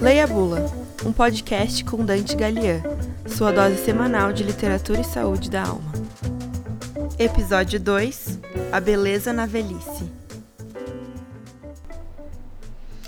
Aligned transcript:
Leia 0.00 0.26
Bula, 0.26 0.70
um 1.06 1.12
podcast 1.12 1.82
com 1.84 2.04
Dante 2.04 2.36
Galian, 2.36 2.82
sua 3.26 3.50
dose 3.50 3.82
semanal 3.84 4.34
de 4.34 4.42
literatura 4.42 5.00
e 5.00 5.04
saúde 5.04 5.48
da 5.48 5.66
alma. 5.66 5.92
Episódio 7.18 7.80
2 7.80 8.38
A 8.70 8.80
Beleza 8.80 9.32
na 9.32 9.46
Velhice. 9.46 10.04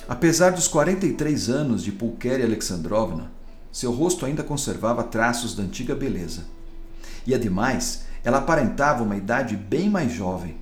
Apesar 0.09 0.53
dos 0.53 0.69
43 0.69 1.51
anos 1.51 1.83
de 1.85 1.93
Pulquéria 1.93 2.47
Alexandrovna, 2.47 3.31
seu 3.71 3.93
rosto 3.93 4.25
ainda 4.25 4.43
conservava 4.43 5.05
traços 5.05 5.55
da 5.55 5.63
antiga 5.63 5.95
beleza. 5.95 6.45
E 7.27 7.35
ademais, 7.35 8.06
ela 8.27 8.39
aparentava 8.39 9.05
uma 9.05 9.17
idade 9.17 9.57
bem 9.57 9.89
mais 9.89 10.13
jovem, 10.13 10.57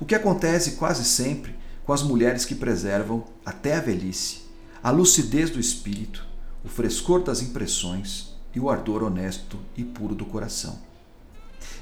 o 0.00 0.04
que 0.04 0.16
acontece 0.16 0.72
quase 0.72 1.04
sempre 1.04 1.54
com 1.86 1.92
as 1.92 2.02
mulheres 2.02 2.44
que 2.44 2.56
preservam, 2.56 3.22
até 3.46 3.76
a 3.76 3.80
velhice, 3.80 4.40
a 4.82 4.90
lucidez 4.90 5.48
do 5.48 5.60
espírito, 5.60 6.26
o 6.64 6.68
frescor 6.68 7.22
das 7.22 7.40
impressões 7.40 8.34
e 8.52 8.58
o 8.58 8.68
ardor 8.68 9.04
honesto 9.04 9.60
e 9.76 9.84
puro 9.84 10.12
do 10.12 10.26
coração. 10.26 10.76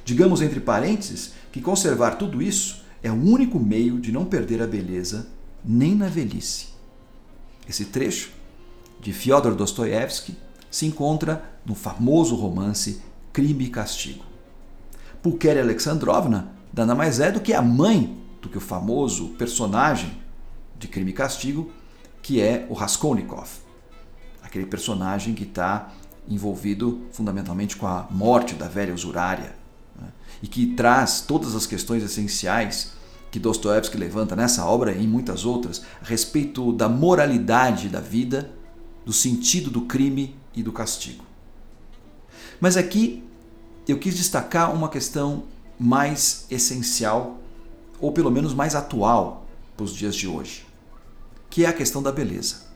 Digamos 0.04 0.42
entre 0.42 0.60
parênteses 0.60 1.32
que 1.50 1.62
conservar 1.62 2.16
tudo 2.16 2.42
isso 2.42 2.84
é 3.02 3.10
o 3.10 3.14
único 3.14 3.58
meio 3.58 3.98
de 3.98 4.12
não 4.12 4.26
perder 4.26 4.60
a 4.60 4.66
beleza 4.66 5.28
nem 5.64 5.94
na 5.94 6.08
velhice. 6.08 6.66
Esse 7.66 7.86
trecho 7.86 8.32
de 9.00 9.14
Fyodor 9.14 9.54
Dostoiévski 9.54 10.36
se 10.70 10.84
encontra 10.84 11.58
no 11.64 11.74
famoso 11.74 12.36
romance 12.36 13.00
Crime 13.32 13.64
e 13.64 13.70
Castigo. 13.70 14.35
Pulquéria 15.22 15.62
Alexandrovna 15.62 16.56
nada 16.72 16.94
mais 16.94 17.20
é 17.20 17.32
do 17.32 17.40
que 17.40 17.54
a 17.54 17.62
mãe 17.62 18.22
do 18.40 18.48
que 18.48 18.58
o 18.58 18.60
famoso 18.60 19.30
personagem 19.30 20.16
de 20.78 20.86
Crime 20.86 21.10
e 21.10 21.14
Castigo, 21.14 21.70
que 22.22 22.40
é 22.40 22.66
o 22.68 22.74
Raskolnikov, 22.74 23.48
aquele 24.42 24.66
personagem 24.66 25.34
que 25.34 25.44
está 25.44 25.90
envolvido 26.28 27.06
fundamentalmente 27.12 27.76
com 27.76 27.86
a 27.86 28.06
morte 28.10 28.54
da 28.54 28.68
velha 28.68 28.92
usurária 28.92 29.54
né? 30.00 30.08
e 30.42 30.46
que 30.46 30.74
traz 30.74 31.20
todas 31.20 31.54
as 31.54 31.66
questões 31.66 32.02
essenciais 32.02 32.92
que 33.30 33.38
Dostoevsky 33.38 33.96
levanta 33.96 34.34
nessa 34.34 34.64
obra 34.64 34.92
e 34.92 35.04
em 35.04 35.08
muitas 35.08 35.44
outras 35.44 35.82
a 36.02 36.04
respeito 36.04 36.72
da 36.72 36.88
moralidade 36.88 37.88
da 37.88 38.00
vida, 38.00 38.50
do 39.04 39.12
sentido 39.12 39.70
do 39.70 39.82
crime 39.82 40.36
e 40.54 40.62
do 40.62 40.72
castigo. 40.72 41.24
Mas 42.60 42.76
aqui 42.76 43.24
eu 43.92 43.98
quis 43.98 44.16
destacar 44.16 44.74
uma 44.74 44.88
questão 44.88 45.44
mais 45.78 46.46
essencial, 46.50 47.38
ou 48.00 48.12
pelo 48.12 48.30
menos 48.30 48.54
mais 48.54 48.74
atual 48.74 49.46
para 49.76 49.84
os 49.84 49.94
dias 49.94 50.14
de 50.14 50.26
hoje, 50.26 50.66
que 51.48 51.64
é 51.64 51.68
a 51.68 51.72
questão 51.72 52.02
da 52.02 52.10
beleza. 52.10 52.66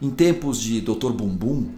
Em 0.00 0.10
tempos 0.10 0.60
de 0.60 0.80
Dr. 0.80 1.12
Bumbum, 1.12 1.70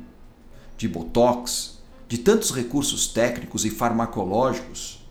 de 0.76 0.88
Botox, 0.88 1.78
de 2.08 2.18
tantos 2.18 2.50
recursos 2.50 3.08
técnicos 3.08 3.64
e 3.64 3.70
farmacológicos, 3.70 5.04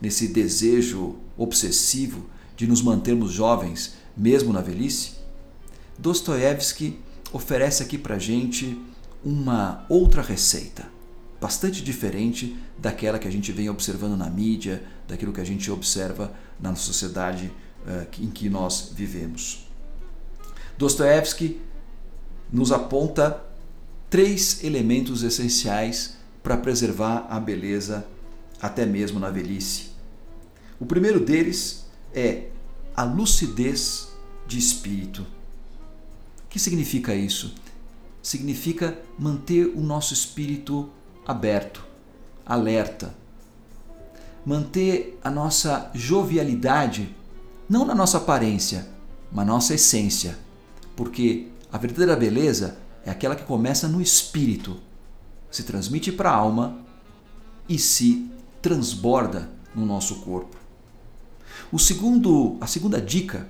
nesse 0.00 0.28
desejo 0.28 1.16
obsessivo 1.36 2.26
de 2.56 2.66
nos 2.66 2.82
mantermos 2.82 3.32
jovens 3.32 3.94
mesmo 4.16 4.52
na 4.52 4.60
velhice, 4.60 5.12
Dostoiévski 5.98 6.98
oferece 7.32 7.82
aqui 7.82 7.96
para 7.96 8.18
gente 8.18 8.80
uma 9.24 9.84
outra 9.88 10.20
receita, 10.20 10.90
bastante 11.42 11.82
diferente 11.82 12.56
daquela 12.78 13.18
que 13.18 13.26
a 13.26 13.30
gente 13.30 13.50
vem 13.50 13.68
observando 13.68 14.16
na 14.16 14.30
mídia, 14.30 14.80
daquilo 15.08 15.32
que 15.32 15.40
a 15.40 15.44
gente 15.44 15.68
observa 15.72 16.32
na 16.60 16.72
sociedade 16.76 17.52
uh, 17.84 18.06
em 18.22 18.30
que 18.30 18.48
nós 18.48 18.92
vivemos. 18.94 19.66
Dostoevsky 20.78 21.60
nos 22.52 22.70
aponta 22.70 23.42
três 24.08 24.62
elementos 24.62 25.24
essenciais 25.24 26.16
para 26.44 26.56
preservar 26.56 27.26
a 27.28 27.40
beleza 27.40 28.06
até 28.60 28.86
mesmo 28.86 29.18
na 29.18 29.28
velhice. 29.28 29.90
O 30.78 30.86
primeiro 30.86 31.18
deles 31.18 31.86
é 32.14 32.50
a 32.94 33.02
lucidez 33.02 34.12
de 34.46 34.58
espírito. 34.58 35.22
O 35.22 36.48
que 36.48 36.60
significa 36.60 37.12
isso? 37.16 37.52
significa 38.22 38.96
manter 39.18 39.66
o 39.74 39.80
nosso 39.80 40.14
espírito 40.14 40.88
aberto, 41.26 41.84
alerta. 42.44 43.14
Manter 44.44 45.18
a 45.22 45.30
nossa 45.30 45.90
jovialidade, 45.94 47.14
não 47.68 47.84
na 47.84 47.94
nossa 47.94 48.18
aparência, 48.18 48.88
mas 49.30 49.46
na 49.46 49.52
nossa 49.52 49.74
essência. 49.74 50.38
Porque 50.96 51.48
a 51.72 51.78
verdadeira 51.78 52.16
beleza 52.16 52.76
é 53.04 53.10
aquela 53.10 53.36
que 53.36 53.44
começa 53.44 53.88
no 53.88 54.00
espírito, 54.00 54.76
se 55.50 55.62
transmite 55.62 56.10
para 56.10 56.30
a 56.30 56.34
alma 56.34 56.78
e 57.68 57.78
se 57.78 58.30
transborda 58.60 59.48
no 59.74 59.86
nosso 59.86 60.16
corpo. 60.16 60.56
O 61.70 61.78
segundo, 61.78 62.56
a 62.60 62.66
segunda 62.66 63.00
dica 63.00 63.48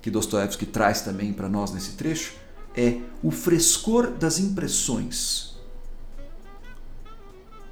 que 0.00 0.10
Dostoevsky 0.10 0.66
traz 0.66 1.00
também 1.00 1.32
para 1.32 1.48
nós 1.48 1.72
nesse 1.72 1.92
trecho 1.92 2.34
é 2.76 3.00
o 3.22 3.30
frescor 3.30 4.12
das 4.12 4.38
impressões. 4.38 5.55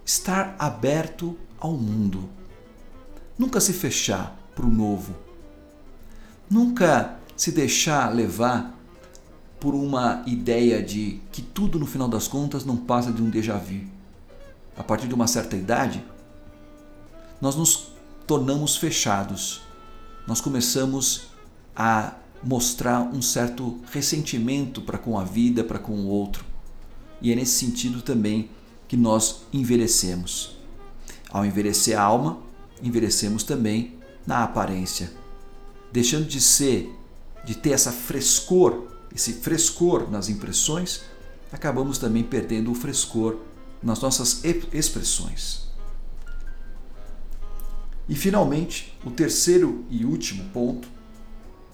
Estar 0.04 0.54
aberto 0.58 1.36
ao 1.58 1.72
mundo. 1.72 2.28
Nunca 3.38 3.60
se 3.60 3.72
fechar 3.72 4.36
para 4.54 4.66
o 4.66 4.70
novo. 4.70 5.14
Nunca 6.50 7.16
se 7.36 7.50
deixar 7.50 8.14
levar 8.14 8.78
por 9.58 9.74
uma 9.74 10.22
ideia 10.26 10.82
de 10.82 11.22
que 11.32 11.40
tudo 11.40 11.78
no 11.78 11.86
final 11.86 12.06
das 12.06 12.28
contas 12.28 12.66
não 12.66 12.76
passa 12.76 13.10
de 13.10 13.22
um 13.22 13.30
déjà 13.30 13.56
vu. 13.56 13.80
A 14.76 14.82
partir 14.82 15.08
de 15.08 15.14
uma 15.14 15.26
certa 15.26 15.56
idade, 15.56 16.04
nós 17.40 17.56
nos 17.56 17.88
tornamos 18.26 18.76
fechados. 18.76 19.62
Nós 20.26 20.40
começamos 20.40 21.28
a 21.74 22.12
mostrar 22.42 23.00
um 23.00 23.22
certo 23.22 23.80
ressentimento 23.90 24.82
para 24.82 24.98
com 24.98 25.18
a 25.18 25.24
vida, 25.24 25.64
para 25.64 25.78
com 25.78 25.92
o 25.92 26.08
outro. 26.08 26.44
E 27.22 27.32
é 27.32 27.34
nesse 27.34 27.58
sentido 27.58 28.02
também 28.02 28.50
que 28.88 28.96
nós 28.96 29.42
envelhecemos. 29.52 30.56
Ao 31.30 31.44
envelhecer 31.44 31.98
a 31.98 32.02
alma, 32.02 32.38
envelhecemos 32.82 33.42
também 33.42 33.98
na 34.26 34.44
aparência, 34.44 35.12
deixando 35.92 36.26
de 36.26 36.40
ser, 36.40 36.94
de 37.44 37.54
ter 37.54 37.70
essa 37.70 37.92
frescor, 37.92 38.88
esse 39.14 39.34
frescor 39.34 40.10
nas 40.10 40.28
impressões, 40.28 41.02
acabamos 41.52 41.98
também 41.98 42.22
perdendo 42.22 42.70
o 42.70 42.74
frescor 42.74 43.36
nas 43.82 44.00
nossas 44.00 44.42
expressões. 44.44 45.68
E 48.08 48.14
finalmente, 48.14 48.96
o 49.04 49.10
terceiro 49.10 49.84
e 49.88 50.04
último 50.04 50.44
ponto 50.50 50.88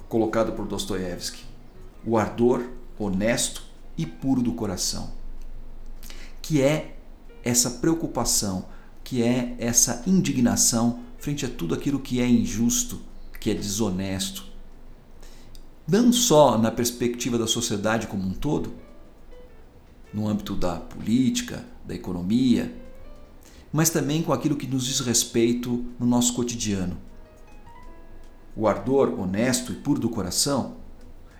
colocado 0.09 0.53
por 0.53 0.67
Dostoiévski, 0.67 1.43
o 2.05 2.17
ardor 2.19 2.65
honesto 2.99 3.63
e 3.97 4.05
puro 4.05 4.43
do 4.43 4.53
coração, 4.53 5.13
que 6.43 6.61
é 6.61 6.97
essa 7.45 7.71
preocupação, 7.71 8.67
que 9.03 9.23
é 9.23 9.55
essa 9.59 10.03
indignação 10.07 11.01
frente 11.19 11.45
a 11.45 11.49
tudo 11.49 11.75
aquilo 11.75 11.99
que 11.99 12.21
é 12.21 12.29
injusto, 12.29 13.01
que 13.41 13.51
é 13.51 13.55
desonesto. 13.55 14.45
Não 15.87 16.13
só 16.13 16.57
na 16.57 16.71
perspectiva 16.71 17.39
da 17.39 17.47
sociedade 17.47 18.07
como 18.07 18.23
um 18.23 18.33
todo, 18.33 18.73
no 20.13 20.29
âmbito 20.29 20.55
da 20.55 20.77
política, 20.77 21.65
da 21.85 21.95
economia, 21.95 22.75
mas 23.73 23.91
também 23.91 24.23
com 24.23 24.33
aquilo 24.33 24.57
que 24.57 24.67
nos 24.67 24.87
diz 24.87 25.01
respeito 25.01 25.85
no 25.99 26.07
nosso 26.07 26.35
cotidiano 26.35 26.97
o 28.61 28.67
ardor 28.67 29.19
honesto 29.19 29.73
e 29.73 29.77
puro 29.77 30.01
do 30.01 30.11
coração 30.11 30.77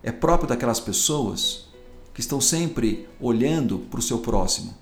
é 0.03 0.11
próprio 0.11 0.49
daquelas 0.49 0.81
pessoas 0.81 1.69
que 2.15 2.21
estão 2.21 2.41
sempre 2.41 3.09
olhando 3.21 3.79
para 3.79 4.01
o 4.01 4.03
seu 4.03 4.19
próximo, 4.19 4.75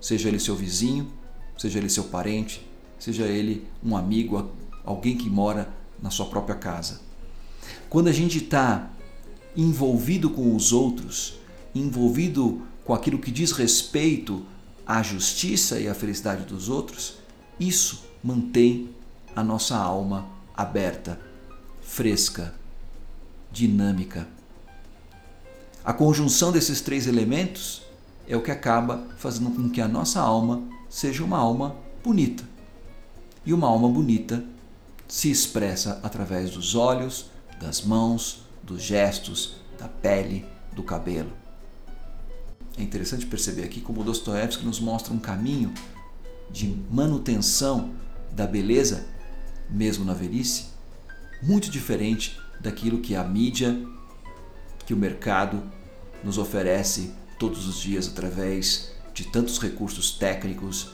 seja 0.00 0.28
ele 0.28 0.38
seu 0.38 0.54
vizinho, 0.54 1.10
seja 1.56 1.78
ele 1.78 1.88
seu 1.88 2.04
parente, 2.04 2.66
seja 2.98 3.24
ele 3.24 3.66
um 3.82 3.96
amigo, 3.96 4.50
alguém 4.84 5.16
que 5.16 5.28
mora 5.28 5.68
na 6.02 6.10
sua 6.10 6.26
própria 6.26 6.54
casa. 6.54 7.00
Quando 7.88 8.08
a 8.08 8.12
gente 8.12 8.38
está 8.38 8.90
envolvido 9.56 10.30
com 10.30 10.54
os 10.54 10.72
outros, 10.72 11.38
envolvido 11.74 12.62
com 12.84 12.92
aquilo 12.92 13.18
que 13.18 13.30
diz 13.30 13.52
respeito 13.52 14.44
à 14.86 15.02
justiça 15.02 15.80
e 15.80 15.88
à 15.88 15.94
felicidade 15.94 16.44
dos 16.44 16.68
outros, 16.68 17.18
isso 17.58 18.04
mantém 18.22 18.90
a 19.34 19.42
nossa 19.42 19.76
alma 19.76 20.26
aberta 20.54 21.18
fresca, 21.82 22.54
dinâmica. 23.52 24.28
A 25.84 25.92
conjunção 25.92 26.50
desses 26.50 26.80
três 26.80 27.06
elementos 27.06 27.82
é 28.28 28.36
o 28.36 28.42
que 28.42 28.50
acaba 28.50 29.06
fazendo 29.16 29.50
com 29.50 29.70
que 29.70 29.80
a 29.80 29.88
nossa 29.88 30.20
alma 30.20 30.62
seja 30.88 31.24
uma 31.24 31.38
alma 31.38 31.76
bonita. 32.02 32.44
E 33.44 33.52
uma 33.52 33.68
alma 33.68 33.88
bonita 33.88 34.44
se 35.06 35.30
expressa 35.30 36.00
através 36.02 36.50
dos 36.50 36.74
olhos, 36.74 37.30
das 37.60 37.82
mãos, 37.82 38.42
dos 38.62 38.82
gestos, 38.82 39.56
da 39.78 39.88
pele, 39.88 40.44
do 40.72 40.82
cabelo. 40.82 41.30
É 42.76 42.82
interessante 42.82 43.24
perceber 43.24 43.64
aqui 43.64 43.80
como 43.80 44.04
Dostoiévski 44.04 44.64
nos 44.64 44.80
mostra 44.80 45.14
um 45.14 45.18
caminho 45.18 45.72
de 46.50 46.76
manutenção 46.90 47.94
da 48.32 48.46
beleza, 48.46 49.06
mesmo 49.70 50.04
na 50.04 50.12
velhice, 50.12 50.66
muito 51.42 51.70
diferente 51.70 52.38
daquilo 52.60 53.00
que 53.00 53.14
a 53.14 53.24
mídia, 53.24 53.76
que 54.84 54.92
o 54.92 54.96
mercado 54.96 55.62
nos 56.22 56.38
oferece 56.38 57.12
todos 57.38 57.66
os 57.66 57.80
dias 57.80 58.08
através 58.08 58.92
de 59.12 59.24
tantos 59.24 59.58
recursos 59.58 60.10
técnicos, 60.12 60.90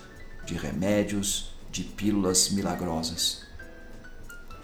de 0.46 0.54
remédios, 0.54 1.52
de 1.70 1.82
pílulas 1.82 2.50
milagrosas. 2.50 3.42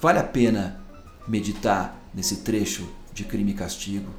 Vale 0.01 0.19
a 0.19 0.25
pena 0.25 0.81
meditar 1.27 2.01
nesse 2.15 2.37
trecho 2.37 2.89
de 3.13 3.25
crime 3.25 3.53
e 3.53 3.55
castigo 3.55 4.13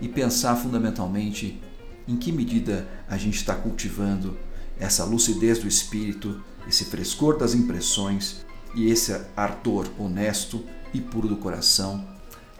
e 0.00 0.08
pensar 0.08 0.56
fundamentalmente 0.56 1.60
em 2.06 2.16
que 2.16 2.32
medida 2.32 2.88
a 3.08 3.16
gente 3.16 3.36
está 3.36 3.54
cultivando 3.54 4.38
essa 4.78 5.04
lucidez 5.04 5.58
do 5.58 5.68
espírito, 5.68 6.42
esse 6.68 6.84
frescor 6.86 7.38
das 7.38 7.54
impressões 7.54 8.44
e 8.74 8.90
esse 8.90 9.12
ardor 9.36 9.88
honesto 9.98 10.64
e 10.92 11.00
puro 11.00 11.28
do 11.28 11.36
coração 11.36 12.06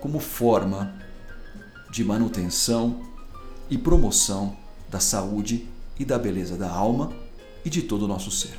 como 0.01 0.19
forma 0.19 0.95
de 1.91 2.05
manutenção 2.05 3.12
e 3.73 3.79
promoção 3.79 4.55
da 4.91 5.01
saúde 5.01 5.67
e 5.99 6.05
da 6.05 6.19
beleza 6.19 6.59
da 6.59 6.71
alma 6.71 7.11
e 7.65 7.71
de 7.71 7.81
todo 7.81 8.03
o 8.03 8.09
nosso 8.09 8.31
ser. 8.31 8.59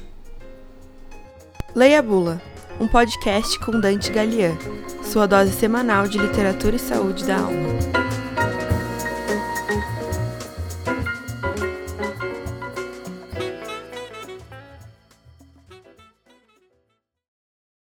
Leia 1.75 2.01
Bula, 2.01 2.41
um 2.79 2.87
podcast 2.87 3.59
com 3.59 3.79
Dante 3.79 4.11
Galian, 4.11 4.57
sua 5.03 5.27
dose 5.27 5.51
semanal 5.51 6.07
de 6.07 6.17
literatura 6.17 6.77
e 6.77 6.79
saúde 6.79 7.25
da 7.25 7.37
alma. 7.37 8.02